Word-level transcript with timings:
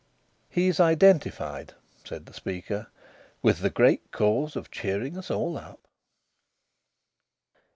"He's 0.49 0.79
identified," 0.79 1.75
said 2.03 2.25
the 2.25 2.33
speaker, 2.33 2.87
"with 3.43 3.59
the 3.59 3.69
great 3.69 4.11
cause 4.11 4.55
of 4.55 4.71
cheering 4.71 5.15
us 5.15 5.29
all 5.29 5.55
up." 5.59 5.79